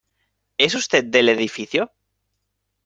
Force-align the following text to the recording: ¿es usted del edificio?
¿es 0.57 0.73
usted 0.73 1.03
del 1.03 1.29
edificio? 1.29 1.91